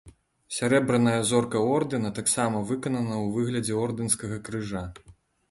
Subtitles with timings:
[0.59, 4.85] Сярэбраная зорка ордэна таксама выканана ў выглядзе ордэнскага крыжа.